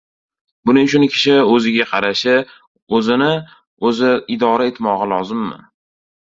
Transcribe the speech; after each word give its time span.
Buning 0.69 0.87
uchun 0.91 1.03
kishi 1.15 1.35
o‘ziga 1.57 1.85
qarashi, 1.91 2.33
o‘zini 3.01 3.29
o‘zi 3.91 4.11
idora 4.37 4.67
etmog‘i 4.73 5.11
lozimmi? 5.13 5.61